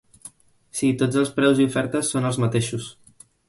Si, 0.79 0.87
tots 1.03 1.21
els 1.23 1.31
preus 1.37 1.61
i 1.65 1.69
ofertes 1.73 2.13
son 2.15 2.29
els 2.31 2.43
mateixos. 2.47 2.93